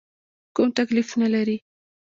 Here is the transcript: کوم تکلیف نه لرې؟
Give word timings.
کوم 0.55 0.67
تکلیف 0.79 1.09
نه 1.21 1.27
لرې؟ 1.33 1.57